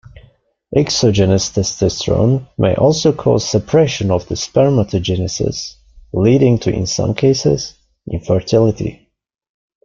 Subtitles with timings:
[0.75, 5.75] Exogenous testosterone may also cause suppression of spermatogenesis,
[6.11, 7.75] leading to, in some cases,
[8.11, 9.11] infertility.